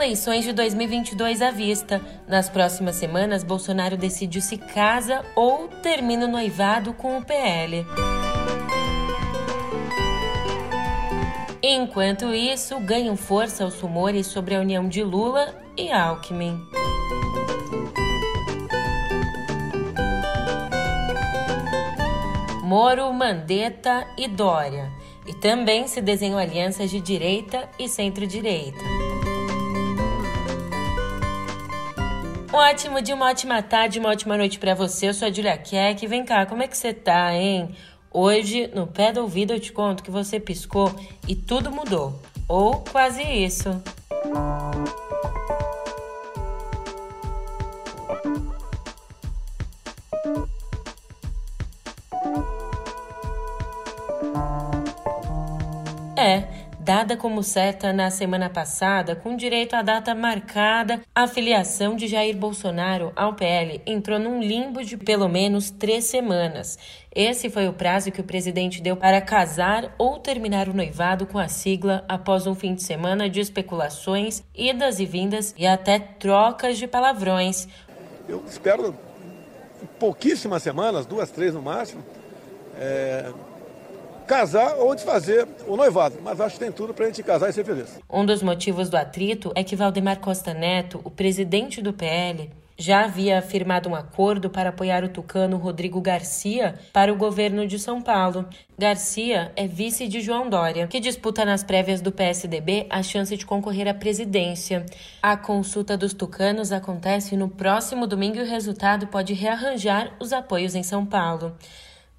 eleições 0.00 0.44
de 0.44 0.54
2022 0.54 1.42
à 1.42 1.50
vista. 1.50 2.00
Nas 2.26 2.48
próximas 2.48 2.96
semanas, 2.96 3.44
Bolsonaro 3.44 3.98
decide 3.98 4.40
se 4.40 4.56
casa 4.56 5.22
ou 5.36 5.68
termina 5.82 6.24
o 6.24 6.28
noivado 6.28 6.94
com 6.94 7.18
o 7.18 7.24
PL. 7.24 7.86
Enquanto 11.62 12.34
isso, 12.34 12.80
ganham 12.80 13.14
força 13.14 13.66
os 13.66 13.78
rumores 13.78 14.26
sobre 14.26 14.54
a 14.54 14.60
união 14.60 14.88
de 14.88 15.02
Lula 15.02 15.54
e 15.76 15.92
Alckmin. 15.92 16.58
Moro, 22.62 23.12
Mandetta 23.12 24.06
e 24.16 24.26
Dória. 24.26 24.90
E 25.26 25.34
também 25.34 25.86
se 25.86 26.00
desenham 26.00 26.38
alianças 26.38 26.90
de 26.90 27.00
direita 27.00 27.68
e 27.78 27.86
centro-direita. 27.86 29.09
Um 32.52 32.56
ótimo 32.56 33.00
dia, 33.00 33.14
uma 33.14 33.30
ótima 33.30 33.62
tarde, 33.62 34.00
uma 34.00 34.08
ótima 34.08 34.36
noite 34.36 34.58
para 34.58 34.74
você. 34.74 35.08
Eu 35.08 35.14
sou 35.14 35.28
a 35.28 35.30
Julia 35.30 35.56
Keck. 35.56 36.04
Vem 36.08 36.24
cá, 36.24 36.44
como 36.46 36.64
é 36.64 36.66
que 36.66 36.76
você 36.76 36.92
tá, 36.92 37.32
hein? 37.32 37.76
Hoje, 38.12 38.68
no 38.74 38.88
pé 38.88 39.12
do 39.12 39.20
ouvido, 39.20 39.52
eu 39.52 39.60
te 39.60 39.70
conto 39.70 40.02
que 40.02 40.10
você 40.10 40.40
piscou 40.40 40.92
e 41.28 41.36
tudo 41.36 41.70
mudou. 41.70 42.20
Ou 42.48 42.80
quase 42.90 43.22
isso. 43.22 43.68
É, 56.16 56.48
dada 56.90 57.16
como 57.16 57.40
certa 57.40 57.92
na 57.92 58.10
semana 58.10 58.50
passada, 58.50 59.14
com 59.14 59.36
direito 59.36 59.74
à 59.74 59.80
data 59.80 60.12
marcada, 60.12 61.00
a 61.14 61.28
filiação 61.28 61.94
de 61.94 62.08
Jair 62.08 62.36
Bolsonaro 62.36 63.12
ao 63.14 63.34
PL 63.34 63.80
entrou 63.86 64.18
num 64.18 64.40
limbo 64.40 64.82
de 64.82 64.96
pelo 64.96 65.28
menos 65.28 65.70
três 65.70 66.06
semanas. 66.06 66.76
Esse 67.14 67.48
foi 67.48 67.68
o 67.68 67.72
prazo 67.72 68.10
que 68.10 68.20
o 68.20 68.24
presidente 68.24 68.82
deu 68.82 68.96
para 68.96 69.20
casar 69.20 69.94
ou 69.96 70.18
terminar 70.18 70.68
o 70.68 70.74
noivado 70.74 71.26
com 71.26 71.38
a 71.38 71.46
sigla 71.46 72.04
após 72.08 72.44
um 72.48 72.56
fim 72.56 72.74
de 72.74 72.82
semana 72.82 73.30
de 73.30 73.38
especulações, 73.38 74.42
idas 74.52 74.98
e 74.98 75.06
vindas 75.06 75.54
e 75.56 75.68
até 75.68 75.96
trocas 75.96 76.76
de 76.76 76.88
palavrões. 76.88 77.68
Eu 78.28 78.42
espero 78.44 78.96
pouquíssimas 79.96 80.64
semanas, 80.64 81.06
duas, 81.06 81.30
três 81.30 81.54
no 81.54 81.62
máximo. 81.62 82.02
É 82.76 83.32
casar 84.30 84.76
ou 84.78 84.94
desfazer 84.94 85.44
o 85.66 85.76
noivado. 85.76 86.14
Mas 86.22 86.40
acho 86.40 86.54
que 86.54 86.60
tem 86.60 86.70
tudo 86.70 86.94
para 86.94 87.04
a 87.04 87.08
gente 87.08 87.20
casar 87.20 87.50
e 87.50 87.52
ser 87.52 87.64
feliz. 87.64 87.98
Um 88.08 88.24
dos 88.24 88.44
motivos 88.44 88.88
do 88.88 88.96
atrito 88.96 89.50
é 89.56 89.64
que 89.64 89.74
Valdemar 89.74 90.20
Costa 90.20 90.54
Neto, 90.54 91.00
o 91.02 91.10
presidente 91.10 91.82
do 91.82 91.92
PL, 91.92 92.48
já 92.78 93.04
havia 93.04 93.42
firmado 93.42 93.88
um 93.88 93.94
acordo 93.94 94.48
para 94.48 94.68
apoiar 94.68 95.02
o 95.02 95.08
tucano 95.08 95.56
Rodrigo 95.56 96.00
Garcia 96.00 96.78
para 96.92 97.12
o 97.12 97.16
governo 97.16 97.66
de 97.66 97.76
São 97.76 98.00
Paulo. 98.00 98.46
Garcia 98.78 99.50
é 99.56 99.66
vice 99.66 100.06
de 100.06 100.20
João 100.20 100.48
Dória, 100.48 100.86
que 100.86 101.00
disputa 101.00 101.44
nas 101.44 101.64
prévias 101.64 102.00
do 102.00 102.12
PSDB 102.12 102.86
a 102.88 103.02
chance 103.02 103.36
de 103.36 103.44
concorrer 103.44 103.88
à 103.88 103.92
presidência. 103.92 104.86
A 105.20 105.36
consulta 105.36 105.96
dos 105.96 106.14
tucanos 106.14 106.70
acontece 106.70 107.36
no 107.36 107.48
próximo 107.48 108.06
domingo 108.06 108.36
e 108.36 108.42
o 108.42 108.46
resultado 108.48 109.08
pode 109.08 109.34
rearranjar 109.34 110.12
os 110.20 110.32
apoios 110.32 110.76
em 110.76 110.84
São 110.84 111.04
Paulo. 111.04 111.56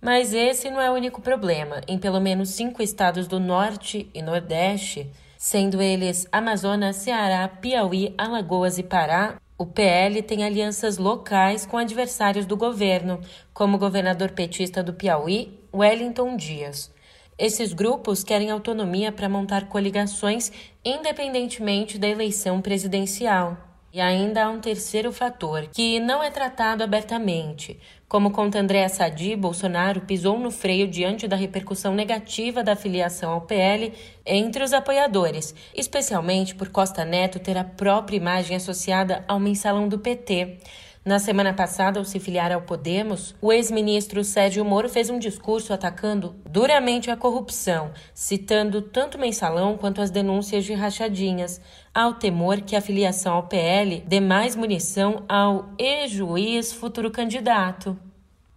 Mas 0.01 0.33
esse 0.33 0.71
não 0.71 0.81
é 0.81 0.89
o 0.89 0.95
único 0.95 1.21
problema. 1.21 1.81
Em 1.87 1.99
pelo 1.99 2.19
menos 2.19 2.49
cinco 2.49 2.81
estados 2.81 3.27
do 3.27 3.39
Norte 3.39 4.09
e 4.15 4.21
Nordeste, 4.21 5.07
sendo 5.37 5.79
eles 5.79 6.27
Amazonas, 6.31 6.95
Ceará, 6.95 7.47
Piauí, 7.47 8.13
Alagoas 8.17 8.79
e 8.79 8.83
Pará, 8.83 9.39
o 9.59 9.65
PL 9.65 10.23
tem 10.23 10.43
alianças 10.43 10.97
locais 10.97 11.67
com 11.67 11.77
adversários 11.77 12.47
do 12.47 12.57
governo, 12.57 13.21
como 13.53 13.77
o 13.77 13.79
governador 13.79 14.31
petista 14.31 14.81
do 14.81 14.91
Piauí, 14.91 15.59
Wellington 15.71 16.35
Dias. 16.35 16.91
Esses 17.37 17.71
grupos 17.71 18.23
querem 18.23 18.49
autonomia 18.49 19.11
para 19.11 19.29
montar 19.29 19.67
coligações 19.67 20.51
independentemente 20.83 21.99
da 21.99 22.07
eleição 22.07 22.59
presidencial. 22.59 23.55
E 23.93 23.99
ainda 23.99 24.45
há 24.45 24.49
um 24.49 24.61
terceiro 24.61 25.11
fator, 25.11 25.67
que 25.67 25.99
não 25.99 26.23
é 26.23 26.31
tratado 26.31 26.81
abertamente. 26.81 27.79
Como 28.11 28.31
conta 28.31 28.59
Andréa 28.59 28.89
Sadi, 28.89 29.37
Bolsonaro 29.37 30.01
pisou 30.01 30.37
no 30.37 30.51
freio 30.51 30.85
diante 30.85 31.29
da 31.29 31.37
repercussão 31.37 31.95
negativa 31.95 32.61
da 32.61 32.75
filiação 32.75 33.31
ao 33.31 33.39
PL 33.39 33.93
entre 34.25 34.65
os 34.65 34.73
apoiadores, 34.73 35.55
especialmente 35.73 36.53
por 36.53 36.67
Costa 36.67 37.05
Neto 37.05 37.39
ter 37.39 37.55
a 37.57 37.63
própria 37.63 38.17
imagem 38.17 38.57
associada 38.57 39.23
ao 39.29 39.39
mensalão 39.39 39.87
do 39.87 39.97
PT. 39.97 40.57
Na 41.03 41.17
semana 41.17 41.51
passada, 41.51 41.97
ao 41.97 42.05
se 42.05 42.19
filiar 42.19 42.51
ao 42.51 42.61
Podemos, 42.61 43.33
o 43.41 43.51
ex-ministro 43.51 44.23
Sérgio 44.23 44.63
Moro 44.63 44.87
fez 44.87 45.09
um 45.09 45.17
discurso 45.17 45.73
atacando 45.73 46.35
duramente 46.47 47.09
a 47.09 47.17
corrupção, 47.17 47.89
citando 48.13 48.83
tanto 48.83 49.17
o 49.17 49.19
mensalão 49.19 49.75
quanto 49.75 49.99
as 49.99 50.11
denúncias 50.11 50.63
de 50.63 50.73
rachadinhas, 50.73 51.59
ao 51.91 52.13
temor 52.13 52.61
que 52.61 52.75
a 52.75 52.81
filiação 52.81 53.33
ao 53.33 53.47
PL 53.47 54.03
dê 54.05 54.19
mais 54.19 54.55
munição 54.55 55.23
ao 55.27 55.69
ex-juiz 55.79 56.71
futuro 56.71 57.09
candidato. 57.09 57.97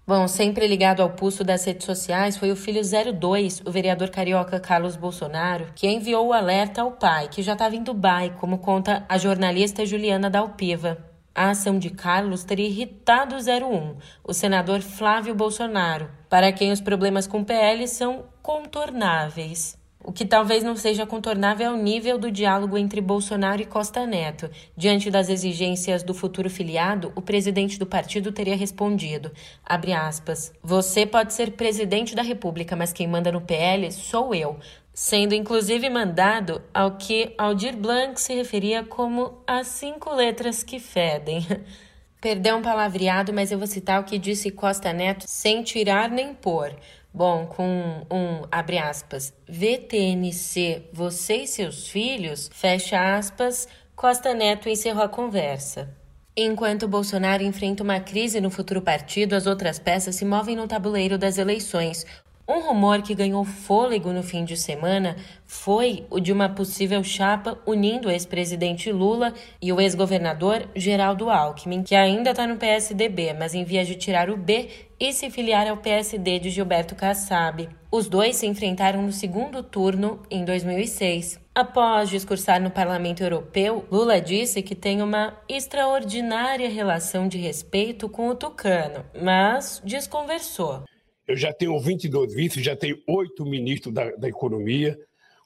Bom, 0.07 0.29
sempre 0.29 0.67
ligado 0.67 1.01
ao 1.01 1.09
pulso 1.09 1.43
das 1.43 1.65
redes 1.65 1.87
sociais 1.87 2.37
foi 2.37 2.53
o 2.53 2.57
filho 2.57 2.83
02, 2.83 3.63
o 3.65 3.71
vereador 3.71 4.11
carioca 4.11 4.61
Carlos 4.61 4.97
Bolsonaro, 4.97 5.69
que 5.75 5.89
enviou 5.89 6.27
o 6.27 6.33
alerta 6.35 6.83
ao 6.83 6.93
pai, 6.93 7.27
que 7.27 7.43
já 7.43 7.55
estava 7.55 7.75
em 7.75 7.83
Dubai, 7.83 8.35
como 8.39 8.59
conta 8.59 9.03
a 9.09 9.17
jornalista 9.17 9.87
Juliana 9.87 10.29
Dalpiva. 10.29 11.14
A 11.35 11.51
ação 11.51 11.81
de 11.81 11.91
Carlos 11.91 12.45
teria 12.45 12.69
irritado 12.69 13.35
o 13.35 13.39
01, 13.39 13.97
o 14.23 14.33
senador 14.33 14.81
Flávio 14.81 15.35
Bolsonaro, 15.35 16.09
para 16.29 16.53
quem 16.53 16.71
os 16.71 16.81
problemas 16.81 17.27
com 17.27 17.41
o 17.41 17.45
PL 17.45 17.89
são 17.89 18.27
contornáveis. 18.41 19.77
O 20.07 20.13
que 20.13 20.25
talvez 20.25 20.63
não 20.63 20.77
seja 20.77 21.05
contornável 21.07 21.67
é 21.67 21.73
o 21.73 21.83
nível 21.83 22.19
do 22.19 22.31
diálogo 22.31 22.79
entre 22.79 23.01
Bolsonaro 23.01 23.63
e 23.63 23.65
Costa 23.67 24.07
Neto. 24.07 24.49
Diante 24.77 25.11
das 25.11 25.29
exigências 25.29 26.05
do 26.05 26.15
futuro 26.15 26.49
filiado, 26.49 27.11
o 27.17 27.23
presidente 27.23 27.81
do 27.81 27.87
partido 27.87 28.31
teria 28.31 28.55
respondido, 28.55 29.33
aspas, 29.65 30.53
você 30.63 31.05
pode 31.05 31.33
ser 31.33 31.53
presidente 31.53 32.15
da 32.15 32.23
República, 32.23 32.77
mas 32.77 32.93
quem 32.93 33.09
manda 33.09 33.33
no 33.33 33.41
PL 33.41 33.91
sou 33.91 34.35
eu 34.35 34.61
sendo 34.95 35.35
inclusive 35.35 35.91
mandado 35.91 36.63
ao 36.73 36.97
que 36.97 37.35
Aldir 37.37 37.77
Blanc 37.77 38.19
se 38.21 38.33
referia 38.33 38.85
como 38.85 39.43
as 39.45 39.67
cinco 39.67 40.15
letras 40.15 40.63
que 40.63 40.79
fedem. 40.79 41.45
Perdeu 42.23 42.57
um 42.57 42.63
palavreado, 42.63 43.33
mas 43.33 43.51
eu 43.53 43.59
vou 43.59 43.67
citar 43.67 44.01
o 44.01 44.05
que 44.05 44.17
disse 44.17 44.51
Costa 44.51 44.93
Neto 44.93 45.25
sem 45.27 45.63
tirar 45.63 46.09
nem 46.09 46.33
pôr. 46.33 46.75
Bom, 47.13 47.47
com 47.47 48.07
um, 48.11 48.47
abre 48.51 48.79
aspas, 48.79 49.33
VTNC, 49.47 50.89
você 50.93 51.43
e 51.43 51.47
seus 51.47 51.89
filhos, 51.89 52.49
fecha 52.53 53.17
aspas, 53.17 53.69
Costa 53.95 54.33
Neto 54.33 54.69
encerrou 54.69 55.05
a 55.05 55.09
conversa. 55.09 55.95
Enquanto 56.37 56.89
Bolsonaro 56.89 57.45
enfrenta 57.45 57.85
uma 57.85 58.01
crise 58.01 58.41
no 58.41 58.51
futuro 58.51 58.83
partido, 58.83 59.35
as 59.35 59.47
outras 59.47 59.79
peças 59.79 60.17
se 60.17 60.25
movem 60.25 60.57
no 60.57 60.67
tabuleiro 60.67 61.17
das 61.17 61.39
eleições. 61.39 62.05
Um 62.47 62.61
rumor 62.61 63.01
que 63.01 63.15
ganhou 63.15 63.43
fôlego 63.43 64.13
no 64.13 64.23
fim 64.23 64.45
de 64.45 64.55
semana 64.55 65.17
foi 65.47 66.07
o 66.11 66.21
de 66.21 66.31
uma 66.31 66.47
possível 66.47 67.03
chapa 67.03 67.59
unindo 67.65 68.09
o 68.09 68.11
ex-presidente 68.11 68.93
Lula 68.93 69.33
e 69.63 69.73
o 69.73 69.81
ex-governador 69.81 70.69
Geraldo 70.77 71.31
Alckmin, 71.31 71.83
que 71.83 71.95
ainda 71.95 72.33
está 72.33 72.47
no 72.47 72.59
PSDB, 72.59 73.33
mas 73.33 73.55
em 73.55 73.65
vias 73.65 73.87
de 73.87 73.95
tirar 73.95 74.29
o 74.29 74.37
B 74.37 74.69
e 75.01 75.11
se 75.15 75.31
filiar 75.31 75.67
ao 75.67 75.79
PSD 75.79 76.39
de 76.39 76.51
Gilberto 76.51 76.95
Kassab. 76.95 77.67
Os 77.91 78.09
dois 78.09 78.37
se 78.37 78.47
enfrentaram 78.47 79.01
no 79.01 79.13
segundo 79.13 79.63
turno 79.63 80.21
em 80.31 80.45
2006. 80.45 81.41
Após 81.55 82.11
discursar 82.11 82.61
no 82.61 82.71
Parlamento 82.71 83.23
Europeu, 83.23 83.87
Lula 83.91 84.21
disse 84.21 84.61
que 84.61 84.75
tem 84.75 85.01
uma 85.01 85.33
extraordinária 85.49 86.69
relação 86.69 87.27
de 87.27 87.39
respeito 87.39 88.07
com 88.07 88.29
o 88.29 88.35
tucano, 88.35 89.03
mas 89.19 89.81
desconversou. 89.83 90.83
Eu 91.27 91.37
já 91.37 91.53
tenho 91.53 91.79
22 91.79 92.35
vices, 92.35 92.63
já 92.63 92.77
tenho 92.77 93.03
oito 93.07 93.45
ministros 93.47 93.95
da, 93.95 94.11
da 94.13 94.29
Economia, 94.29 94.99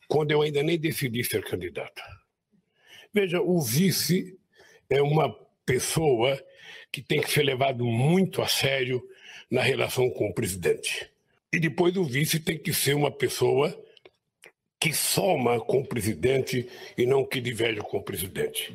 quando 0.08 0.32
eu 0.32 0.42
ainda 0.42 0.62
nem 0.62 0.78
decidi 0.78 1.22
ser 1.22 1.44
candidato. 1.44 2.02
Veja, 3.12 3.40
o 3.40 3.60
vice 3.60 4.36
é 4.88 5.00
uma 5.00 5.32
pessoa 5.64 6.42
que 6.90 7.02
tem 7.02 7.20
que 7.20 7.30
ser 7.30 7.42
levado 7.42 7.84
muito 7.84 8.42
a 8.42 8.48
sério 8.48 9.02
na 9.50 9.62
relação 9.62 10.10
com 10.10 10.28
o 10.28 10.34
presidente. 10.34 11.10
E 11.52 11.58
depois 11.58 11.96
o 11.96 12.04
vice 12.04 12.40
tem 12.40 12.58
que 12.58 12.72
ser 12.72 12.94
uma 12.94 13.10
pessoa 13.10 13.76
que 14.81 14.92
soma 14.92 15.60
com 15.60 15.81
o 15.81 15.86
presidente 15.86 16.69
e 16.96 17.04
não 17.04 17.24
que 17.24 17.40
diverge 17.40 17.81
com 17.81 17.98
o 17.98 18.02
presidente. 18.02 18.74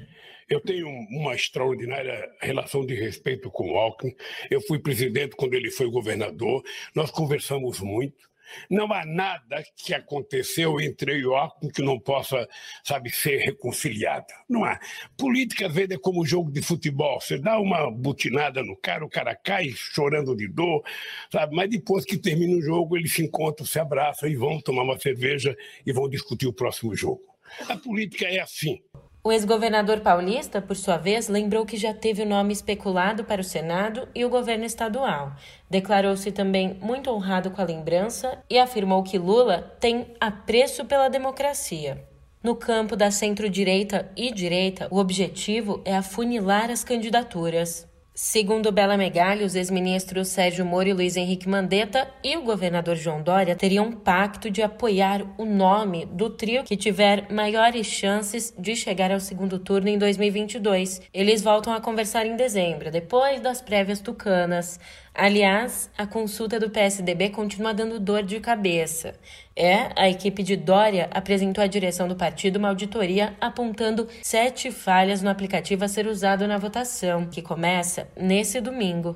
Eu 0.50 0.60
tenho 0.60 0.88
uma 0.88 1.36
extraordinária 1.36 2.30
relação 2.42 2.86
de 2.86 2.95
respeito 2.95 3.50
com 3.50 3.72
o 3.72 3.78
Alckmin. 3.78 4.16
Eu 4.50 4.62
fui 4.62 4.80
presidente 4.80 5.36
quando 5.36 5.54
ele 5.54 5.72
foi 5.72 5.90
governador. 5.90 6.63
Nós 6.95 7.12
conversamos 7.12 7.80
muito. 7.80 8.34
Não 8.69 8.92
há 8.92 9.06
nada 9.06 9.63
que 9.75 9.94
aconteceu 9.94 10.80
entre 10.80 11.24
eu 11.24 11.34
e 11.62 11.72
que 11.72 11.81
não 11.81 12.00
possa, 12.00 12.48
sabe, 12.84 13.10
ser 13.10 13.38
reconciliado. 13.38 14.28
Não 14.48 14.63
há. 14.63 14.80
Política, 15.18 15.68
às 15.68 15.74
vezes, 15.74 15.92
é 15.92 15.98
como 15.98 16.25
jogo 16.25 16.51
de 16.51 16.62
futebol. 16.62 17.19
Você 17.19 17.38
dá 17.38 17.60
uma 17.60 17.90
butinada 17.92 18.63
no 18.63 18.75
cara, 18.75 19.06
o 19.06 19.10
cara 19.10 19.36
cai 19.36 19.69
chorando 19.69 20.36
de 20.36 20.48
dor, 20.48 20.84
sabe? 21.31 21.56
Mas 21.56 21.69
depois 21.69 22.06
que 22.06 22.18
termina 22.18 22.57
o 22.57 22.62
jogo, 22.62 22.98
eles 22.98 23.13
se 23.13 23.24
encontram, 23.24 23.66
se 23.66 23.80
abraçam 23.80 24.30
e 24.30 24.36
vão 24.36 24.62
tomar 24.62 24.84
uma 24.84 25.00
cerveja 25.00 25.56
e 25.86 25.92
vão 25.92 26.10
discutir 26.10 26.48
o 26.48 26.54
próximo 26.54 26.95
jogo. 26.95 27.22
A 27.68 27.78
política 27.78 28.25
é 28.25 28.40
assim. 28.40 28.81
O 29.25 29.31
ex-governador 29.31 30.01
paulista, 30.01 30.61
por 30.61 30.75
sua 30.75 30.97
vez, 30.97 31.29
lembrou 31.29 31.65
que 31.65 31.77
já 31.77 31.93
teve 31.93 32.23
o 32.23 32.25
nome 32.25 32.51
especulado 32.51 33.23
para 33.23 33.39
o 33.39 33.43
Senado 33.43 34.05
e 34.13 34.25
o 34.25 34.29
governo 34.29 34.65
estadual. 34.65 35.31
Declarou-se 35.69 36.29
também 36.33 36.77
muito 36.81 37.09
honrado 37.09 37.49
com 37.49 37.61
a 37.61 37.65
lembrança 37.65 38.37
e 38.49 38.59
afirmou 38.59 39.01
que 39.01 39.17
Lula 39.17 39.73
tem 39.79 40.07
apreço 40.19 40.83
pela 40.83 41.07
democracia. 41.07 42.05
No 42.43 42.53
campo 42.53 42.97
da 42.97 43.09
centro-direita 43.09 44.11
e 44.17 44.29
direita, 44.29 44.89
o 44.91 44.97
objetivo 44.97 45.81
é 45.85 45.95
afunilar 45.95 46.69
as 46.69 46.83
candidaturas. 46.83 47.87
Segundo 48.15 48.71
Bela 48.71 48.95
Megali, 48.95 49.44
os 49.44 49.56
ex-ministros 49.56 50.27
Sérgio 50.27 50.63
Moro 50.63 50.88
e 50.88 50.94
Luiz 50.94 51.18
Henrique 51.18 51.50
Mandetta 51.50 52.07
e 52.24 52.38
o 52.38 52.44
governador 52.44 52.95
João 52.95 53.24
Dória 53.24 53.56
teriam 53.56 53.88
um 53.88 53.92
pacto 53.92 54.51
de 54.51 54.62
apoiar 54.62 55.25
o 55.36 55.45
nome 55.45 56.06
do 56.06 56.30
trio 56.30 56.63
que 56.63 56.77
tiver 56.77 57.31
maiores 57.31 57.88
chances 57.88 58.54
de 58.56 58.75
chegar 58.75 59.12
ao 59.12 59.19
segundo 59.19 59.57
turno 59.57 59.89
em 59.89 59.98
2022. 59.98 61.01
Eles 61.12 61.42
voltam 61.42 61.74
a 61.74 61.81
conversar 61.81 62.27
em 62.27 62.36
dezembro, 62.36 62.92
depois 62.92 63.42
das 63.42 63.63
prévias 63.63 64.00
tucanas. 64.00 64.80
Aliás, 65.12 65.89
a 65.98 66.06
consulta 66.06 66.59
do 66.59 66.69
PSDB 66.69 67.31
continua 67.31 67.74
dando 67.74 68.00
dor 68.00 68.21
de 68.21 68.39
cabeça. 68.39 69.16
É, 69.55 69.89
a 69.95 70.09
equipe 70.09 70.41
de 70.41 70.55
Dória 70.55 71.07
apresentou 71.11 71.63
à 71.63 71.67
direção 71.67 72.07
do 72.07 72.15
partido 72.15 72.57
uma 72.57 72.69
auditoria 72.69 73.35
apontando 73.39 74.07
sete 74.23 74.71
falhas 74.71 75.21
no 75.21 75.29
aplicativo 75.29 75.85
a 75.85 75.88
ser 75.88 76.07
usado 76.07 76.47
na 76.47 76.57
votação, 76.57 77.27
que 77.27 77.41
começa 77.41 78.07
nesse 78.15 78.59
domingo. 78.59 79.15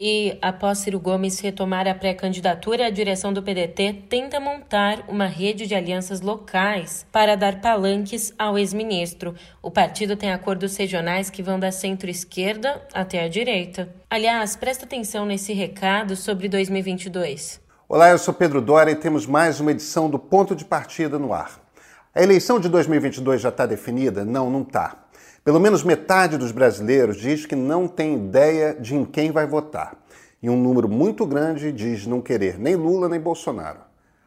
E, 0.00 0.36
após 0.42 0.78
Ciro 0.78 0.98
Gomes 0.98 1.38
retomar 1.38 1.86
a 1.86 1.94
pré-candidatura, 1.94 2.86
a 2.86 2.90
direção 2.90 3.32
do 3.32 3.42
PDT 3.42 4.04
tenta 4.08 4.40
montar 4.40 5.04
uma 5.08 5.26
rede 5.26 5.66
de 5.66 5.74
alianças 5.74 6.20
locais 6.20 7.06
para 7.12 7.36
dar 7.36 7.60
palanques 7.60 8.34
ao 8.36 8.58
ex-ministro. 8.58 9.36
O 9.62 9.70
partido 9.70 10.16
tem 10.16 10.32
acordos 10.32 10.76
regionais 10.76 11.30
que 11.30 11.44
vão 11.44 11.60
da 11.60 11.70
centro-esquerda 11.70 12.82
até 12.92 13.22
a 13.22 13.28
direita. 13.28 13.88
Aliás, 14.10 14.56
presta 14.56 14.84
atenção 14.84 15.24
nesse 15.24 15.52
recado 15.52 16.16
sobre 16.16 16.48
2022. 16.48 17.63
Olá, 17.94 18.10
eu 18.10 18.18
sou 18.18 18.34
Pedro 18.34 18.60
Dória 18.60 18.90
e 18.90 18.96
temos 18.96 19.24
mais 19.24 19.60
uma 19.60 19.70
edição 19.70 20.10
do 20.10 20.18
Ponto 20.18 20.56
de 20.56 20.64
Partida 20.64 21.16
no 21.16 21.32
ar. 21.32 21.60
A 22.12 22.20
eleição 22.20 22.58
de 22.58 22.68
2022 22.68 23.40
já 23.40 23.50
está 23.50 23.66
definida? 23.66 24.24
Não, 24.24 24.50
não 24.50 24.62
está. 24.62 25.04
Pelo 25.44 25.60
menos 25.60 25.84
metade 25.84 26.36
dos 26.36 26.50
brasileiros 26.50 27.16
diz 27.16 27.46
que 27.46 27.54
não 27.54 27.86
tem 27.86 28.16
ideia 28.16 28.74
de 28.74 28.96
em 28.96 29.04
quem 29.04 29.30
vai 29.30 29.46
votar. 29.46 29.96
E 30.42 30.50
um 30.50 30.60
número 30.60 30.88
muito 30.88 31.24
grande 31.24 31.70
diz 31.70 32.04
não 32.04 32.20
querer 32.20 32.58
nem 32.58 32.74
Lula 32.74 33.08
nem 33.08 33.20
Bolsonaro. 33.20 33.78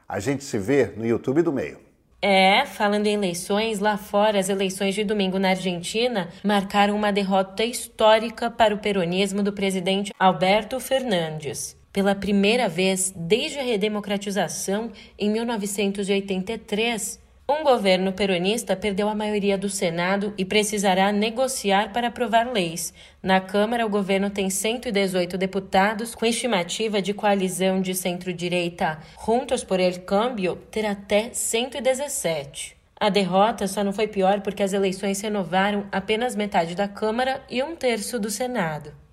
A 0.08 0.18
gente 0.22 0.46
se 0.46 0.58
vê 0.58 0.94
no 0.96 1.06
YouTube 1.06 1.42
do 1.42 1.52
Meio. 1.52 1.80
É, 2.22 2.66
falando 2.66 3.08
em 3.08 3.16
eleições, 3.16 3.80
lá 3.81 3.98
fora, 3.98 4.40
as 4.40 4.48
eleições 4.48 4.96
de 4.96 5.04
domingo 5.04 5.38
na 5.38 5.50
Argentina 5.50 6.30
marcaram 6.42 6.96
uma 6.96 7.12
derrota 7.12 7.66
histórica 7.66 8.50
para 8.50 8.74
o 8.74 8.78
peronismo 8.78 9.44
do 9.44 9.52
presidente 9.52 10.13
Alberto 10.18 10.80
Fernandes. 10.80 11.76
Pela 11.98 12.14
primeira 12.14 12.70
vez 12.70 13.12
desde 13.16 13.58
a 13.58 13.64
redemocratização 13.64 14.92
em 15.18 15.32
1983, 15.32 17.20
um 17.50 17.64
governo 17.64 18.14
peronista 18.14 18.76
perdeu 18.76 19.10
a 19.10 19.16
maioria 19.16 19.58
do 19.58 19.68
Senado 19.68 20.32
e 20.38 20.46
precisará 20.46 21.12
negociar 21.12 21.92
para 21.92 22.10
aprovar 22.10 22.54
leis. 22.54 22.94
Na 23.24 23.42
Câmara, 23.42 23.84
o 23.84 23.90
governo 23.90 24.30
tem 24.30 24.48
118 24.48 25.40
deputados, 25.40 26.14
com 26.14 26.28
estimativa 26.28 27.02
de 27.02 27.16
coalizão 27.16 27.82
de 27.82 27.96
centro-direita 27.96 29.00
Juntos 29.26 29.64
por 29.64 29.80
el 29.80 30.02
Cambio 30.02 30.56
ter 30.70 30.86
até 30.86 31.32
117. 31.34 32.78
A 33.00 33.10
derrota 33.10 33.68
só 33.68 33.84
não 33.84 33.92
foi 33.92 34.08
pior 34.08 34.42
porque 34.42 34.62
as 34.62 34.72
eleições 34.72 35.20
renovaram 35.20 35.88
apenas 35.92 36.36
metade 36.36 36.76
da 36.76 36.88
Câmara 36.88 37.44
e 37.50 37.64
um 37.64 37.76
terço 37.76 38.20
do 38.20 38.30
Senado. 38.30 39.06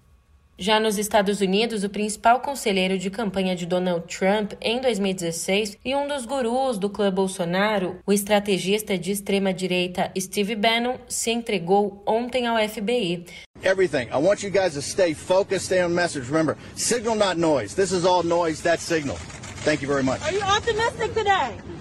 Já 0.56 0.78
nos 0.78 0.98
Estados 0.98 1.40
Unidos, 1.40 1.82
o 1.82 1.90
principal 1.90 2.38
conselheiro 2.38 2.96
de 2.96 3.10
campanha 3.10 3.56
de 3.56 3.66
Donald 3.66 4.06
Trump 4.06 4.52
em 4.60 4.80
2016 4.80 5.76
e 5.84 5.96
um 5.96 6.06
dos 6.06 6.24
gurus 6.24 6.78
do 6.78 6.88
clã 6.88 7.12
Bolsonaro, 7.12 7.96
o 8.06 8.12
estrategista 8.12 8.96
de 8.96 9.10
extrema-direita 9.10 10.12
Steve 10.16 10.54
Bannon, 10.54 10.96
se 11.08 11.32
entregou 11.32 12.00
ontem 12.06 12.46
ao 12.46 12.56
FBI. 12.56 13.24
Everything. 13.64 14.06
I 14.12 14.18
want 14.18 14.44
you 14.44 14.50
guys 14.50 14.74
to 14.74 14.82
stay 14.82 15.12
focused, 15.12 15.66
stay 15.66 15.82
on 15.82 15.88
message. 15.88 16.30
Remember, 16.30 16.56
signal 16.76 17.16
not 17.16 17.36
noise. 17.36 17.74
This 17.74 17.90
is 17.90 18.04
all 18.04 18.22
noise, 18.22 18.62
that's 18.62 18.84
signal. 18.84 19.16
Thank 19.64 19.82
you 19.82 19.88
very 19.88 20.04
much. 20.04 20.22
Are 20.22 20.32
you 20.32 20.42
optimistic 20.42 21.14
today? 21.14 21.73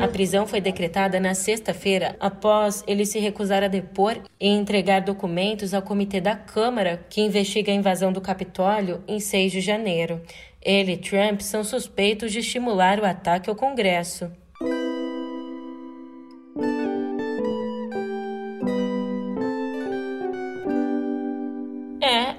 A 0.00 0.08
prisão 0.08 0.46
foi 0.46 0.60
decretada 0.60 1.18
na 1.18 1.34
sexta-feira 1.34 2.16
após 2.20 2.84
ele 2.86 3.04
se 3.04 3.18
recusar 3.18 3.62
a 3.62 3.68
depor 3.68 4.18
e 4.40 4.48
entregar 4.48 5.00
documentos 5.00 5.74
ao 5.74 5.82
comitê 5.82 6.20
da 6.20 6.36
Câmara 6.36 7.04
que 7.08 7.20
investiga 7.20 7.72
a 7.72 7.74
invasão 7.74 8.12
do 8.12 8.20
Capitólio 8.20 9.02
em 9.08 9.18
6 9.18 9.52
de 9.52 9.60
janeiro. 9.60 10.20
Ele 10.62 10.92
e 10.92 10.96
Trump 10.96 11.40
são 11.40 11.62
suspeitos 11.62 12.32
de 12.32 12.38
estimular 12.38 12.98
o 13.00 13.04
ataque 13.04 13.50
ao 13.50 13.56
Congresso. 13.56 14.30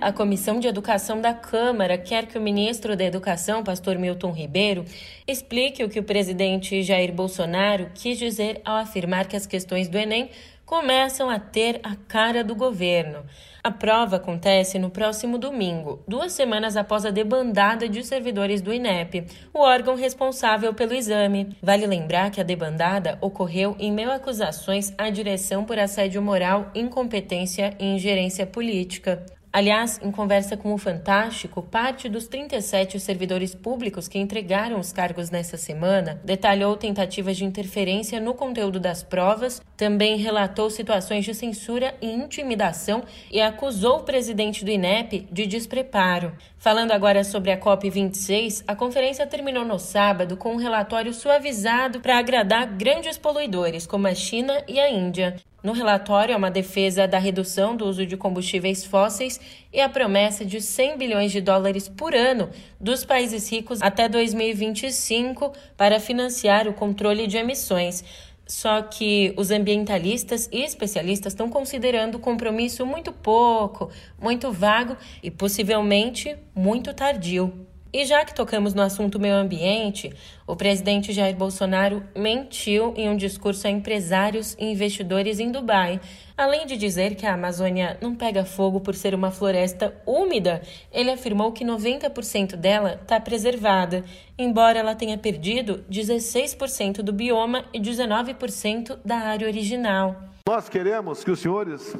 A 0.05 0.13
Comissão 0.13 0.59
de 0.59 0.67
Educação 0.67 1.19
da 1.19 1.33
Câmara 1.33 1.97
quer 1.97 2.27
que 2.27 2.37
o 2.37 2.41
ministro 2.41 2.95
da 2.95 3.03
Educação, 3.03 3.63
pastor 3.63 3.97
Milton 3.97 4.31
Ribeiro, 4.31 4.85
explique 5.27 5.83
o 5.83 5.89
que 5.89 5.97
o 5.99 6.03
presidente 6.03 6.83
Jair 6.83 7.11
Bolsonaro 7.11 7.89
quis 7.91 8.19
dizer 8.19 8.61
ao 8.63 8.75
afirmar 8.75 9.25
que 9.25 9.35
as 9.35 9.47
questões 9.47 9.87
do 9.87 9.97
Enem 9.97 10.29
começam 10.63 11.27
a 11.27 11.39
ter 11.39 11.79
a 11.81 11.95
cara 11.95 12.43
do 12.43 12.53
governo. 12.53 13.25
A 13.63 13.71
prova 13.71 14.17
acontece 14.17 14.77
no 14.77 14.91
próximo 14.91 15.39
domingo, 15.39 16.03
duas 16.07 16.33
semanas 16.33 16.77
após 16.77 17.03
a 17.03 17.09
debandada 17.09 17.89
de 17.89 18.03
servidores 18.03 18.61
do 18.61 18.71
INEP, 18.71 19.25
o 19.51 19.59
órgão 19.59 19.95
responsável 19.95 20.71
pelo 20.71 20.93
exame. 20.93 21.57
Vale 21.63 21.87
lembrar 21.87 22.29
que 22.29 22.39
a 22.39 22.43
debandada 22.43 23.17
ocorreu 23.21 23.75
em 23.79 23.91
meio 23.91 24.11
a 24.11 24.17
acusações 24.17 24.93
à 24.99 25.09
direção 25.09 25.65
por 25.65 25.79
assédio 25.79 26.21
moral, 26.21 26.69
incompetência 26.75 27.75
e 27.79 27.85
ingerência 27.85 28.45
política. 28.45 29.25
Aliás, 29.55 30.01
em 30.03 30.11
conversa 30.11 30.57
com 30.57 30.73
o 30.73 30.77
Fantástico, 30.77 31.61
parte 31.61 32.09
dos 32.09 32.27
37 32.27 32.99
servidores 32.99 33.55
públicos 33.55 34.05
que 34.05 34.19
entregaram 34.19 34.77
os 34.77 34.91
cargos 34.91 35.29
nessa 35.29 35.55
semana 35.55 36.19
detalhou 36.25 36.75
tentativas 36.75 37.37
de 37.37 37.45
interferência 37.45 38.19
no 38.19 38.33
conteúdo 38.33 38.81
das 38.81 39.01
provas, 39.01 39.61
também 39.77 40.17
relatou 40.17 40.69
situações 40.69 41.23
de 41.23 41.33
censura 41.33 41.95
e 42.01 42.11
intimidação 42.11 43.05
e 43.31 43.39
acusou 43.39 43.99
o 43.99 44.03
presidente 44.03 44.65
do 44.65 44.71
INEP 44.71 45.25
de 45.31 45.47
despreparo. 45.47 46.33
Falando 46.65 46.93
agora 46.93 47.23
sobre 47.23 47.51
a 47.51 47.59
COP26, 47.59 48.63
a 48.67 48.75
conferência 48.75 49.27
terminou 49.27 49.63
no 49.63 49.77
sábado 49.77 50.35
com 50.35 50.53
um 50.53 50.55
relatório 50.55 51.13
suavizado 51.13 51.99
para 51.99 52.17
agradar 52.17 52.65
grandes 52.65 53.19
poluidores 53.19 53.85
como 53.85 54.07
a 54.07 54.15
China 54.15 54.63
e 54.67 54.79
a 54.79 54.89
Índia. 54.89 55.35
No 55.61 55.73
relatório, 55.73 56.33
há 56.33 56.37
uma 56.39 56.49
defesa 56.49 57.07
da 57.07 57.19
redução 57.19 57.77
do 57.77 57.85
uso 57.85 58.03
de 58.03 58.17
combustíveis 58.17 58.83
fósseis 58.83 59.39
e 59.71 59.79
a 59.79 59.87
promessa 59.87 60.43
de 60.43 60.59
100 60.59 60.97
bilhões 60.97 61.31
de 61.31 61.39
dólares 61.39 61.87
por 61.87 62.15
ano 62.15 62.49
dos 62.81 63.05
países 63.05 63.47
ricos 63.47 63.79
até 63.83 64.09
2025 64.09 65.53
para 65.77 65.99
financiar 65.99 66.67
o 66.67 66.73
controle 66.73 67.27
de 67.27 67.37
emissões. 67.37 68.03
Só 68.47 68.81
que 68.81 69.33
os 69.37 69.49
ambientalistas 69.49 70.47
e 70.51 70.61
especialistas 70.61 71.33
estão 71.33 71.49
considerando 71.49 72.15
o 72.15 72.19
compromisso 72.19 72.85
muito 72.85 73.11
pouco, 73.11 73.89
muito 74.21 74.51
vago 74.51 74.95
e 75.23 75.31
possivelmente 75.31 76.37
muito 76.53 76.93
tardio. 76.93 77.67
E 77.95 78.03
já 78.03 78.25
que 78.25 78.35
tocamos 78.35 78.73
no 78.73 78.81
assunto 78.81 79.17
meio 79.17 79.35
ambiente, 79.35 80.13
o 80.45 80.53
presidente 80.53 81.13
Jair 81.13 81.33
Bolsonaro 81.33 82.03
mentiu 82.13 82.93
em 82.97 83.07
um 83.07 83.15
discurso 83.15 83.67
a 83.67 83.69
empresários 83.69 84.53
e 84.59 84.65
investidores 84.65 85.39
em 85.39 85.49
Dubai. 85.49 86.01
Além 86.35 86.65
de 86.65 86.75
dizer 86.75 87.15
que 87.15 87.25
a 87.25 87.35
Amazônia 87.35 87.97
não 88.01 88.13
pega 88.13 88.43
fogo 88.43 88.81
por 88.81 88.95
ser 88.95 89.15
uma 89.15 89.31
floresta 89.31 89.95
úmida, 90.05 90.61
ele 90.91 91.09
afirmou 91.09 91.53
que 91.53 91.63
90% 91.63 92.57
dela 92.57 92.99
está 93.01 93.17
preservada, 93.17 94.03
embora 94.37 94.77
ela 94.77 94.93
tenha 94.93 95.17
perdido 95.17 95.85
16% 95.89 96.97
do 96.97 97.13
bioma 97.13 97.63
e 97.73 97.79
19% 97.79 98.99
da 99.05 99.19
área 99.19 99.47
original. 99.47 100.21
Nós 100.45 100.67
queremos 100.67 101.23
que 101.23 101.31
os 101.31 101.39
senhores 101.39 101.95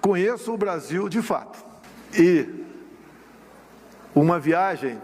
conheçam 0.00 0.54
o 0.54 0.56
Brasil 0.56 1.10
de 1.10 1.20
fato. 1.20 1.62
E 2.18 2.64
uma 4.14 4.40
viagem 4.40 4.98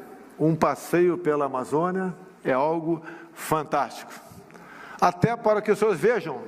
um 0.46 0.56
passeio 0.56 1.16
pela 1.16 1.44
Amazônia 1.44 2.12
é 2.44 2.52
algo 2.52 3.00
fantástico. 3.32 4.12
Até 5.00 5.36
para 5.36 5.62
que 5.62 5.70
os 5.70 5.78
senhores 5.78 6.00
vejam 6.00 6.42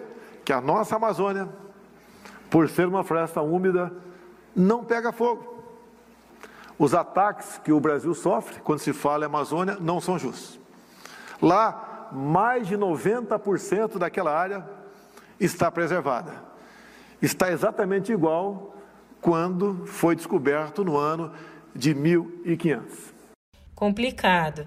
que 0.44 0.52
a 0.52 0.60
nossa 0.60 0.96
Amazônia, 0.96 1.48
por 2.50 2.68
ser 2.68 2.88
uma 2.88 3.04
floresta 3.04 3.40
úmida, 3.40 3.92
não 4.54 4.84
pega 4.84 5.12
fogo. 5.12 5.54
Os 6.76 6.92
ataques 6.92 7.60
que 7.62 7.72
o 7.72 7.78
Brasil 7.78 8.12
sofre 8.14 8.60
quando 8.62 8.80
se 8.80 8.92
fala 8.92 9.24
em 9.24 9.26
Amazônia 9.26 9.78
não 9.80 10.00
são 10.00 10.18
justos. 10.18 10.58
Lá, 11.40 12.08
mais 12.10 12.66
de 12.66 12.76
90% 12.76 13.96
daquela 13.96 14.36
área 14.36 14.68
está 15.38 15.70
preservada. 15.70 16.32
Está 17.22 17.52
exatamente 17.52 18.12
igual 18.12 18.74
quando 19.20 19.86
foi 19.86 20.16
descoberto 20.16 20.84
no 20.84 20.96
ano 20.96 21.32
de 21.72 21.94
1500. 21.94 23.13
Complicado. 23.74 24.66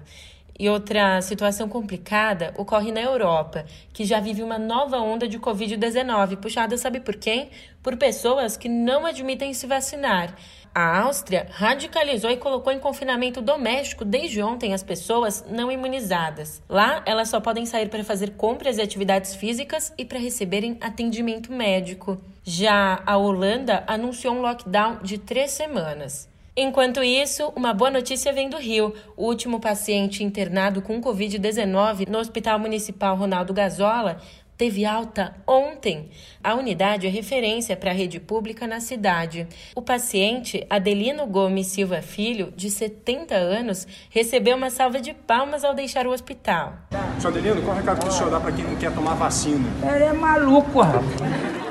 E 0.58 0.68
outra 0.68 1.22
situação 1.22 1.68
complicada 1.68 2.52
ocorre 2.56 2.90
na 2.90 3.00
Europa, 3.00 3.64
que 3.92 4.04
já 4.04 4.18
vive 4.18 4.42
uma 4.42 4.58
nova 4.58 4.98
onda 4.98 5.28
de 5.28 5.38
Covid-19, 5.38 6.36
puxada, 6.36 6.76
sabe 6.76 6.98
por 6.98 7.14
quem? 7.14 7.50
Por 7.80 7.96
pessoas 7.96 8.56
que 8.56 8.68
não 8.68 9.06
admitem 9.06 9.54
se 9.54 9.68
vacinar. 9.68 10.34
A 10.74 11.00
Áustria 11.02 11.46
radicalizou 11.50 12.30
e 12.30 12.36
colocou 12.36 12.72
em 12.72 12.80
confinamento 12.80 13.40
doméstico 13.40 14.04
desde 14.04 14.42
ontem 14.42 14.74
as 14.74 14.82
pessoas 14.82 15.44
não 15.48 15.70
imunizadas. 15.70 16.60
Lá, 16.68 17.02
elas 17.06 17.28
só 17.28 17.40
podem 17.40 17.64
sair 17.64 17.88
para 17.88 18.02
fazer 18.02 18.30
compras 18.32 18.78
e 18.78 18.82
atividades 18.82 19.36
físicas 19.36 19.92
e 19.96 20.04
para 20.04 20.18
receberem 20.18 20.76
atendimento 20.80 21.52
médico. 21.52 22.18
Já 22.42 23.00
a 23.06 23.16
Holanda 23.16 23.84
anunciou 23.86 24.34
um 24.34 24.40
lockdown 24.40 24.98
de 25.02 25.18
três 25.18 25.52
semanas. 25.52 26.28
Enquanto 26.60 27.04
isso, 27.04 27.52
uma 27.54 27.72
boa 27.72 27.88
notícia 27.88 28.32
vem 28.32 28.50
do 28.50 28.56
Rio. 28.56 28.92
O 29.16 29.26
último 29.26 29.60
paciente 29.60 30.24
internado 30.24 30.82
com 30.82 31.00
Covid-19 31.00 32.08
no 32.08 32.18
Hospital 32.18 32.58
Municipal 32.58 33.14
Ronaldo 33.14 33.54
Gazola 33.54 34.20
teve 34.56 34.84
alta 34.84 35.36
ontem. 35.46 36.10
A 36.42 36.56
unidade 36.56 37.06
é 37.06 37.10
referência 37.10 37.76
para 37.76 37.92
a 37.92 37.94
rede 37.94 38.18
pública 38.18 38.66
na 38.66 38.80
cidade. 38.80 39.46
O 39.72 39.80
paciente, 39.80 40.66
Adelino 40.68 41.28
Gomes 41.28 41.68
Silva 41.68 42.02
Filho, 42.02 42.52
de 42.56 42.70
70 42.70 43.36
anos, 43.36 43.86
recebeu 44.10 44.56
uma 44.56 44.68
salva 44.68 45.00
de 45.00 45.14
palmas 45.14 45.62
ao 45.62 45.74
deixar 45.76 46.08
o 46.08 46.10
hospital. 46.10 46.74
Seu 47.20 47.30
Adelino, 47.30 47.62
qual 47.62 47.76
é 47.76 47.78
o 47.78 47.80
recado 47.82 48.00
que 48.00 48.08
o 48.08 48.10
senhor 48.10 48.32
dá 48.32 48.40
para 48.40 48.50
quem 48.50 48.64
não 48.64 48.74
quer 48.74 48.92
tomar 48.92 49.14
vacina? 49.14 49.64
Ele 49.94 50.02
é 50.02 50.12
maluco, 50.12 50.80
rapaz. 50.80 51.67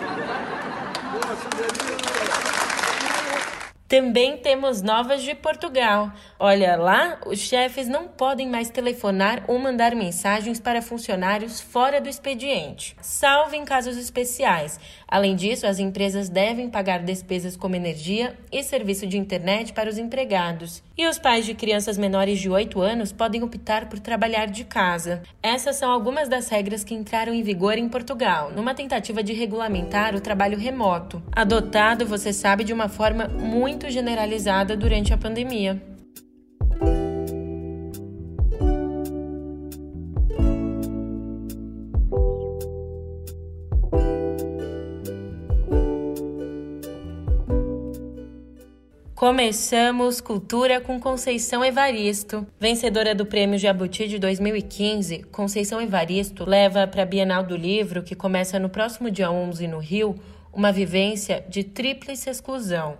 Também 3.87 4.35
temos 4.35 4.81
novas 4.81 5.23
de 5.23 5.33
Portugal. 5.33 6.11
Olha, 6.37 6.75
lá 6.75 7.21
os 7.25 7.39
chefes 7.39 7.87
não 7.87 8.09
podem 8.09 8.49
mais 8.49 8.69
telefonar 8.69 9.45
ou 9.47 9.57
mandar 9.57 9.95
mensagens 9.95 10.59
para 10.59 10.81
funcionários 10.81 11.61
fora 11.61 12.01
do 12.01 12.09
expediente, 12.09 12.97
salvo 13.01 13.55
em 13.55 13.63
casos 13.63 13.95
especiais. 13.95 14.77
Além 15.07 15.37
disso, 15.37 15.65
as 15.65 15.79
empresas 15.79 16.27
devem 16.27 16.69
pagar 16.69 17.01
despesas 17.01 17.55
como 17.55 17.77
energia 17.77 18.37
e 18.51 18.61
serviço 18.61 19.07
de 19.07 19.17
internet 19.17 19.71
para 19.71 19.89
os 19.89 19.97
empregados. 19.97 20.83
E 20.99 21.05
os 21.05 21.19
pais 21.19 21.45
de 21.45 21.53
crianças 21.53 21.95
menores 21.95 22.39
de 22.39 22.49
8 22.49 22.81
anos 22.81 23.11
podem 23.11 23.43
optar 23.43 23.87
por 23.87 23.99
trabalhar 23.99 24.47
de 24.47 24.63
casa. 24.63 25.21
Essas 25.43 25.75
são 25.75 25.91
algumas 25.91 26.27
das 26.27 26.49
regras 26.49 26.83
que 26.83 26.95
entraram 26.95 27.35
em 27.35 27.43
vigor 27.43 27.77
em 27.77 27.87
Portugal, 27.87 28.51
numa 28.51 28.73
tentativa 28.73 29.21
de 29.21 29.31
regulamentar 29.31 30.15
o 30.15 30.19
trabalho 30.19 30.57
remoto, 30.57 31.21
adotado, 31.31 32.03
você 32.03 32.33
sabe, 32.33 32.63
de 32.63 32.73
uma 32.73 32.89
forma 32.89 33.27
muito 33.27 33.91
generalizada 33.91 34.75
durante 34.75 35.13
a 35.13 35.17
pandemia. 35.19 35.79
Começamos 49.17 50.21
Cultura 50.21 50.79
com 50.79 50.99
Conceição 50.99 51.65
Evaristo. 51.65 52.45
Vencedora 52.59 53.15
do 53.15 53.25
Prêmio 53.25 53.57
Jabuti 53.57 54.07
de 54.07 54.19
2015, 54.19 55.23
Conceição 55.31 55.81
Evaristo 55.81 56.47
leva 56.47 56.85
para 56.85 57.01
a 57.01 57.05
Bienal 57.05 57.41
do 57.41 57.57
Livro, 57.57 58.03
que 58.03 58.13
começa 58.13 58.59
no 58.59 58.69
próximo 58.69 59.09
dia 59.09 59.31
11 59.31 59.67
no 59.69 59.79
Rio, 59.79 60.13
uma 60.53 60.71
vivência 60.71 61.43
de 61.49 61.63
tríplice 61.63 62.29
exclusão 62.29 62.95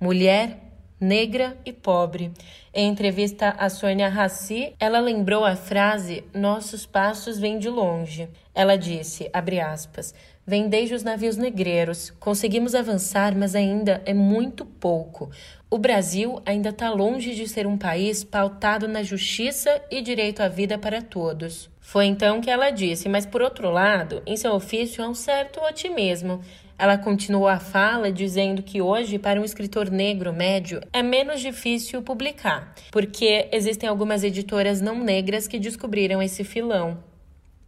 mulher, 0.00 0.58
negra 1.00 1.56
e 1.64 1.72
pobre. 1.72 2.32
Em 2.74 2.88
entrevista 2.88 3.54
a 3.56 3.68
Sônia 3.70 4.08
Rassi, 4.08 4.74
ela 4.80 4.98
lembrou 4.98 5.44
a 5.44 5.54
frase 5.54 6.24
Nossos 6.34 6.84
passos 6.84 7.38
vêm 7.38 7.60
de 7.60 7.68
longe. 7.68 8.28
Ela 8.52 8.76
disse, 8.76 9.30
abre 9.32 9.60
aspas, 9.60 10.12
vem 10.50 10.68
desde 10.68 10.96
os 10.96 11.04
navios 11.04 11.36
negreiros. 11.36 12.10
Conseguimos 12.18 12.74
avançar, 12.74 13.36
mas 13.36 13.54
ainda 13.54 14.02
é 14.04 14.12
muito 14.12 14.66
pouco. 14.66 15.30
O 15.70 15.78
Brasil 15.78 16.42
ainda 16.44 16.70
está 16.70 16.90
longe 16.90 17.36
de 17.36 17.46
ser 17.46 17.68
um 17.68 17.78
país 17.78 18.24
pautado 18.24 18.88
na 18.88 19.00
justiça 19.04 19.80
e 19.88 20.02
direito 20.02 20.42
à 20.42 20.48
vida 20.48 20.76
para 20.76 21.00
todos. 21.00 21.70
Foi 21.78 22.06
então 22.06 22.40
que 22.40 22.50
ela 22.50 22.70
disse, 22.70 23.08
mas 23.08 23.24
por 23.24 23.40
outro 23.40 23.70
lado, 23.70 24.24
em 24.26 24.36
seu 24.36 24.52
ofício 24.52 25.04
há 25.04 25.08
um 25.08 25.14
certo 25.14 25.60
otimismo. 25.60 26.40
Ela 26.76 26.98
continuou 26.98 27.46
a 27.46 27.60
fala 27.60 28.10
dizendo 28.10 28.60
que 28.60 28.82
hoje, 28.82 29.20
para 29.20 29.40
um 29.40 29.44
escritor 29.44 29.88
negro 29.88 30.32
médio, 30.32 30.80
é 30.92 31.00
menos 31.00 31.40
difícil 31.40 32.02
publicar, 32.02 32.74
porque 32.90 33.48
existem 33.52 33.88
algumas 33.88 34.24
editoras 34.24 34.80
não 34.80 34.98
negras 34.98 35.46
que 35.46 35.60
descobriram 35.60 36.20
esse 36.20 36.42
filão. 36.42 36.98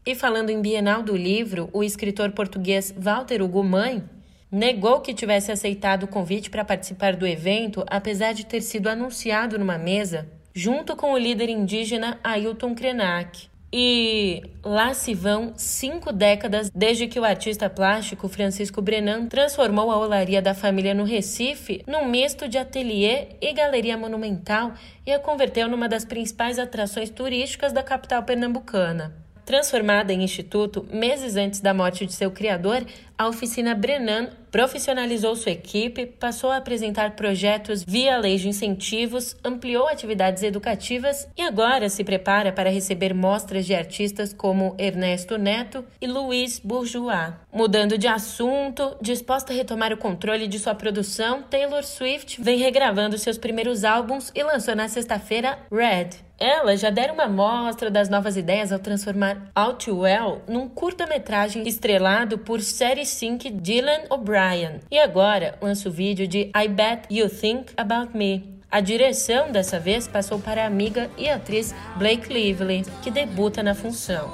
E 0.05 0.17
falando 0.17 0.51
em 0.51 0.61
Bienal 0.61 1.01
do 1.01 1.17
Livro, 1.17 1.71
o 1.73 1.85
escritor 1.85 2.33
português 2.33 2.93
Walter 2.97 3.41
Hugo 3.41 3.63
Mãe 3.63 4.03
negou 4.51 5.01
que 5.01 5.15
tivesse 5.15 5.53
aceitado 5.53 6.03
o 6.03 6.09
convite 6.09 6.51
para 6.51 6.65
participar 6.65 7.15
do 7.15 7.25
evento, 7.25 7.85
apesar 7.87 8.33
de 8.33 8.45
ter 8.45 8.63
sido 8.63 8.89
anunciado 8.89 9.57
numa 9.61 9.79
mesa, 9.79 10.29
junto 10.53 10.97
com 10.97 11.13
o 11.13 11.17
líder 11.17 11.49
indígena 11.49 12.19
Ailton 12.25 12.75
Krenak. 12.75 13.49
E 13.73 14.43
lá 14.65 14.93
se 14.93 15.15
vão 15.15 15.53
cinco 15.57 16.13
décadas 16.13 16.69
desde 16.75 17.07
que 17.07 17.21
o 17.21 17.25
artista 17.25 17.71
plástico 17.71 18.29
Francisco 18.29 18.83
Brenan 18.83 19.27
transformou 19.27 19.93
a 19.93 19.99
olaria 19.99 20.43
da 20.43 20.53
família 20.53 20.95
no 20.95 21.05
Recife 21.05 21.81
num 21.87 22.09
misto 22.09 22.49
de 22.49 22.59
ateliê 22.59 23.29
e 23.41 23.53
galeria 23.53 23.97
monumental 23.97 24.73
e 25.07 25.13
a 25.13 25.19
converteu 25.21 25.69
numa 25.69 25.89
das 25.89 26.05
principais 26.05 26.59
atrações 26.59 27.09
turísticas 27.09 27.73
da 27.73 27.85
capital 27.85 28.25
pernambucana. 28.25 29.23
Transformada 29.45 30.13
em 30.13 30.23
instituto 30.23 30.87
meses 30.91 31.37
antes 31.37 31.61
da 31.61 31.75
morte 31.75 32.07
de 32.07 32.13
seu 32.13 32.31
criador, 32.31 32.85
a 33.19 33.29
oficina 33.29 33.75
Brenan 33.75 34.31
profissionalizou 34.51 35.35
sua 35.35 35.53
equipe, 35.53 36.07
passou 36.07 36.51
a 36.51 36.59
apresentar 36.59 37.17
projetos 37.17 37.83
via 37.83 38.19
lei 38.19 38.37
de 38.37 38.49
incentivos, 38.49 39.37
ampliou 39.45 39.89
atividades 39.89 40.43
educativas 40.43 41.29
e 41.37 41.43
agora 41.43 41.89
se 41.89 42.05
prepara 42.05 42.53
para 42.53 42.71
receber 42.71 43.15
mostras 43.15 43.67
de 43.67 43.75
artistas 43.75 44.33
como 44.33 44.75
Ernesto 44.79 45.37
Neto 45.39 45.85
e 46.01 46.07
Luiz 46.07 46.61
Bourgeois. 46.63 47.33
Mudando 47.53 47.99
de 47.99 48.07
assunto, 48.07 48.97
disposta 49.01 49.53
a 49.53 49.57
retomar 49.57 49.93
o 49.93 49.97
controle 49.97 50.47
de 50.47 50.59
sua 50.59 50.75
produção, 50.75 51.43
Taylor 51.43 51.83
Swift 51.83 52.41
vem 52.41 52.59
regravando 52.59 53.19
seus 53.19 53.39
primeiros 53.39 53.85
álbuns 53.85 54.31
e 54.35 54.43
lançou 54.43 54.77
na 54.77 54.89
sexta-feira 54.89 55.59
Red. 55.71 56.32
Ela 56.43 56.77
já 56.77 56.91
deram 56.91 57.15
uma 57.15 57.29
mostra 57.29 57.89
das 57.89 58.09
novas 58.09 58.37
ideias 58.37 58.73
ao 58.73 58.81
transformar 58.81 59.49
All 59.55 59.75
Too 59.75 60.01
Well 60.01 60.43
num 60.49 60.69
curta-metragem 60.69 61.69
estrelado 61.69 62.37
por 62.37 62.61
série 62.61 63.07
sync 63.07 63.49
Dylan 63.49 64.07
O'Brien. 64.11 64.81
E 64.91 64.99
agora 64.99 65.57
lança 65.63 65.89
o 65.89 65.93
vídeo 65.93 66.27
de 66.27 66.51
I 66.53 66.67
Bet 66.67 67.03
You 67.09 67.31
Think 67.31 67.73
About 67.77 68.17
Me. 68.17 68.59
A 68.69 68.81
direção 68.81 69.53
dessa 69.53 69.79
vez 69.79 70.09
passou 70.09 70.41
para 70.41 70.65
a 70.65 70.67
amiga 70.67 71.09
e 71.17 71.29
atriz 71.29 71.73
Blake 71.95 72.33
Lively, 72.33 72.85
que 73.05 73.11
debuta 73.13 73.63
na 73.63 73.77
função. 73.77 74.29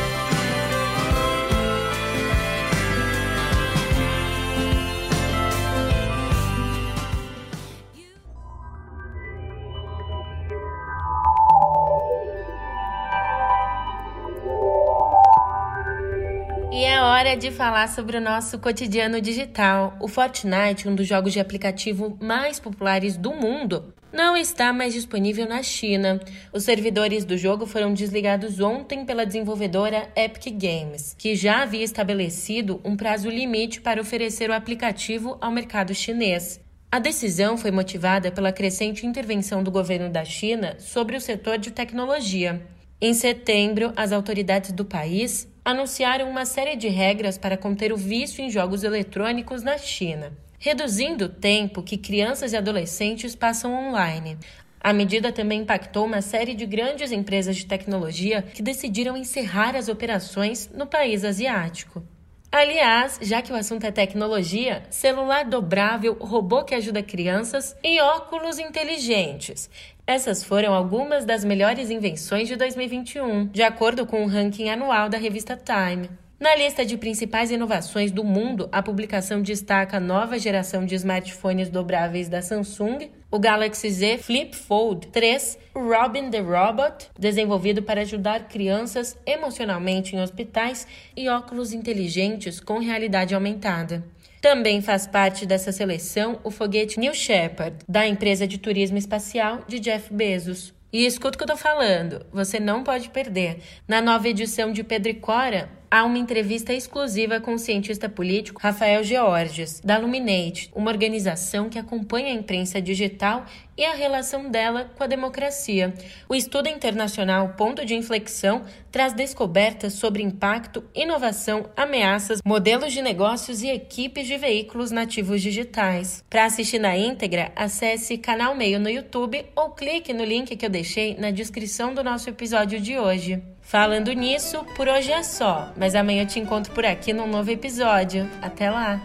Hora 17.18 17.36
de 17.36 17.50
falar 17.50 17.88
sobre 17.88 18.16
o 18.16 18.20
nosso 18.20 18.60
cotidiano 18.60 19.20
digital. 19.20 19.96
O 20.00 20.06
Fortnite, 20.06 20.88
um 20.88 20.94
dos 20.94 21.08
jogos 21.08 21.32
de 21.32 21.40
aplicativo 21.40 22.16
mais 22.22 22.60
populares 22.60 23.16
do 23.16 23.34
mundo, 23.34 23.92
não 24.12 24.36
está 24.36 24.72
mais 24.72 24.94
disponível 24.94 25.44
na 25.44 25.60
China. 25.60 26.20
Os 26.52 26.62
servidores 26.62 27.24
do 27.24 27.36
jogo 27.36 27.66
foram 27.66 27.92
desligados 27.92 28.60
ontem 28.60 29.04
pela 29.04 29.26
desenvolvedora 29.26 30.08
Epic 30.14 30.56
Games, 30.56 31.16
que 31.18 31.34
já 31.34 31.62
havia 31.62 31.82
estabelecido 31.82 32.80
um 32.84 32.96
prazo 32.96 33.28
limite 33.28 33.80
para 33.80 34.00
oferecer 34.00 34.48
o 34.48 34.54
aplicativo 34.54 35.36
ao 35.40 35.50
mercado 35.50 35.92
chinês. 35.92 36.60
A 36.88 37.00
decisão 37.00 37.58
foi 37.58 37.72
motivada 37.72 38.30
pela 38.30 38.52
crescente 38.52 39.04
intervenção 39.04 39.64
do 39.64 39.72
governo 39.72 40.08
da 40.08 40.24
China 40.24 40.76
sobre 40.78 41.16
o 41.16 41.20
setor 41.20 41.58
de 41.58 41.72
tecnologia. 41.72 42.64
Em 43.00 43.12
setembro, 43.12 43.92
as 43.96 44.12
autoridades 44.12 44.70
do 44.70 44.84
país 44.84 45.48
anunciaram 45.70 46.30
uma 46.30 46.44
série 46.44 46.76
de 46.76 46.88
regras 46.88 47.36
para 47.36 47.56
conter 47.56 47.92
o 47.92 47.96
vício 47.96 48.42
em 48.42 48.50
jogos 48.50 48.84
eletrônicos 48.84 49.62
na 49.62 49.76
China 49.78 50.32
reduzindo 50.58 51.26
o 51.26 51.28
tempo 51.28 51.82
que 51.82 51.96
crianças 51.96 52.52
e 52.52 52.56
adolescentes 52.56 53.34
passam 53.34 53.72
online. 53.72 54.36
A 54.80 54.92
medida 54.92 55.32
também 55.32 55.62
impactou 55.62 56.04
uma 56.04 56.20
série 56.20 56.54
de 56.54 56.66
grandes 56.66 57.12
empresas 57.12 57.56
de 57.56 57.66
tecnologia 57.66 58.42
que 58.42 58.62
decidiram 58.62 59.16
encerrar 59.16 59.76
as 59.76 59.88
operações 59.88 60.70
no 60.72 60.86
país 60.86 61.24
asiático. 61.24 62.02
Aliás, 62.50 63.18
já 63.20 63.42
que 63.42 63.52
o 63.52 63.56
assunto 63.56 63.84
é 63.84 63.90
tecnologia, 63.90 64.82
celular 64.88 65.44
dobrável, 65.44 66.16
robô 66.18 66.64
que 66.64 66.74
ajuda 66.74 67.02
crianças 67.02 67.76
e 67.84 68.00
óculos 68.00 68.58
inteligentes. 68.58 69.68
Essas 70.06 70.42
foram 70.42 70.72
algumas 70.72 71.26
das 71.26 71.44
melhores 71.44 71.90
invenções 71.90 72.48
de 72.48 72.56
2021, 72.56 73.48
de 73.48 73.62
acordo 73.62 74.06
com 74.06 74.24
o 74.24 74.26
ranking 74.26 74.70
anual 74.70 75.10
da 75.10 75.18
revista 75.18 75.56
Time. 75.62 76.08
Na 76.40 76.54
lista 76.56 76.86
de 76.86 76.96
principais 76.96 77.50
inovações 77.50 78.10
do 78.10 78.24
mundo, 78.24 78.68
a 78.72 78.82
publicação 78.82 79.42
destaca 79.42 79.98
a 79.98 80.00
nova 80.00 80.38
geração 80.38 80.86
de 80.86 80.94
smartphones 80.94 81.68
dobráveis 81.68 82.30
da 82.30 82.40
Samsung, 82.40 83.10
o 83.30 83.38
Galaxy 83.38 83.90
Z 83.90 84.18
Flip 84.18 84.56
Fold 84.56 85.08
3, 85.08 85.58
Robin 85.74 86.30
the 86.30 86.40
Robot, 86.40 87.10
desenvolvido 87.18 87.82
para 87.82 88.00
ajudar 88.00 88.48
crianças 88.48 89.18
emocionalmente 89.26 90.16
em 90.16 90.20
hospitais, 90.20 90.86
e 91.16 91.28
óculos 91.28 91.72
inteligentes 91.72 92.58
com 92.58 92.78
realidade 92.78 93.34
aumentada. 93.34 94.02
Também 94.40 94.80
faz 94.80 95.06
parte 95.06 95.44
dessa 95.44 95.72
seleção 95.72 96.38
o 96.42 96.50
foguete 96.50 96.98
New 96.98 97.12
Shepard, 97.12 97.76
da 97.88 98.06
empresa 98.06 98.46
de 98.46 98.56
turismo 98.56 98.96
espacial 98.96 99.60
de 99.66 99.78
Jeff 99.78 100.12
Bezos. 100.12 100.72
E 100.90 101.04
escuta 101.04 101.34
o 101.34 101.38
que 101.38 101.44
eu 101.44 101.48
tô 101.48 101.56
falando, 101.56 102.24
você 102.32 102.58
não 102.58 102.82
pode 102.82 103.10
perder. 103.10 103.58
Na 103.86 104.00
nova 104.00 104.26
edição 104.26 104.72
de 104.72 104.82
Pedro 104.82 105.10
e 105.10 105.14
Cora, 105.14 105.68
há 105.90 106.04
uma 106.04 106.18
entrevista 106.18 106.72
exclusiva 106.72 107.40
com 107.40 107.54
o 107.54 107.58
cientista 107.58 108.08
político 108.08 108.60
Rafael 108.60 109.02
Georges, 109.02 109.80
da 109.80 109.98
Luminate, 109.98 110.70
uma 110.74 110.90
organização 110.90 111.68
que 111.68 111.78
acompanha 111.78 112.28
a 112.28 112.36
imprensa 112.36 112.80
digital 112.80 113.46
e 113.76 113.84
a 113.84 113.94
relação 113.94 114.50
dela 114.50 114.90
com 114.96 115.04
a 115.04 115.06
democracia. 115.06 115.94
O 116.28 116.34
estudo 116.34 116.68
internacional 116.68 117.50
Ponto 117.50 117.84
de 117.84 117.94
Inflexão 117.94 118.64
traz 118.90 119.12
descobertas 119.12 119.94
sobre 119.94 120.22
impacto, 120.22 120.84
inovação, 120.94 121.70
ameaças, 121.76 122.40
modelos 122.44 122.92
de 122.92 123.00
negócios 123.00 123.62
e 123.62 123.68
equipes 123.68 124.26
de 124.26 124.36
veículos 124.36 124.90
nativos 124.90 125.40
digitais. 125.40 126.24
Para 126.28 126.44
assistir 126.44 126.80
na 126.80 126.96
íntegra, 126.96 127.52
acesse 127.54 128.18
Canal 128.18 128.54
Meio 128.54 128.80
no 128.80 128.90
YouTube 128.90 129.46
ou 129.54 129.70
clique 129.70 130.12
no 130.12 130.24
link 130.24 130.56
que 130.56 130.66
eu 130.66 130.70
deixei 130.70 131.16
na 131.16 131.30
descrição 131.30 131.94
do 131.94 132.02
nosso 132.02 132.28
episódio 132.28 132.80
de 132.80 132.98
hoje. 132.98 133.40
Falando 133.68 134.10
nisso, 134.12 134.64
por 134.74 134.88
hoje 134.88 135.12
é 135.12 135.22
só, 135.22 135.70
mas 135.76 135.94
amanhã 135.94 136.22
eu 136.22 136.26
te 136.26 136.40
encontro 136.40 136.72
por 136.72 136.86
aqui 136.86 137.12
num 137.12 137.28
novo 137.28 137.50
episódio. 137.50 138.26
Até 138.40 138.70
lá! 138.70 138.98